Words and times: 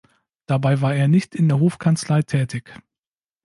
Dabei 0.47 0.81
war 0.81 0.95
er 0.95 1.07
nicht 1.07 1.35
in 1.35 1.47
der 1.47 1.59
Hofkanzlei 1.59 2.23
tätig. 2.23 2.73